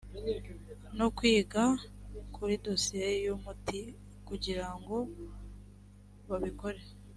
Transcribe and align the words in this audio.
no 0.97 1.07
kwiga 1.15 1.63
kuri 2.35 2.53
dosiye 2.65 3.07
y 3.23 3.27
umuti 3.35 3.79
kugira 4.27 4.65
ngo 4.77 4.97
babikore 6.29 6.81